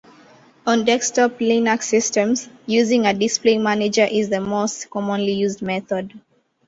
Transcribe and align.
On 0.65 0.83
desktop 0.83 1.37
Linux 1.37 1.83
systems, 1.83 2.49
using 2.65 3.05
a 3.05 3.13
display 3.13 3.59
manager 3.59 4.07
is 4.11 4.29
the 4.31 4.41
most 4.41 4.89
commonly 4.89 5.33
used 5.33 5.61
method. 5.61 6.19